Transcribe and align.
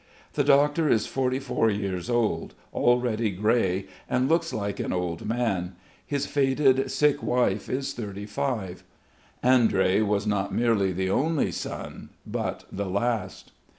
The 0.33 0.43
doctor 0.43 0.89
is 0.89 1.05
forty 1.05 1.37
four 1.37 1.69
years 1.69 2.09
old, 2.09 2.55
already 2.73 3.29
grey 3.29 3.85
and 4.09 4.27
looks 4.27 4.51
like 4.51 4.79
an 4.79 4.91
old 4.91 5.27
man; 5.27 5.75
his 6.03 6.25
faded 6.25 6.89
sick 6.89 7.21
wife 7.21 7.69
is 7.69 7.93
thirty 7.93 8.25
five. 8.25 8.83
Audrey 9.43 10.01
was 10.01 10.25
not 10.25 10.51
merely 10.51 10.91
the 10.91 11.11
only 11.11 11.51
son 11.51 12.09
but 12.25 12.63
the 12.71 12.89
last. 12.89 13.51